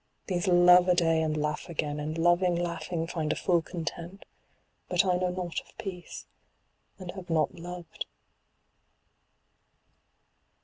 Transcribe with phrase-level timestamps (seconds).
[0.25, 4.25] these love a day and laugh again, and loving, laughing, find a full content;
[4.89, 6.25] but I know nought of peace,
[6.97, 8.07] and have not loved.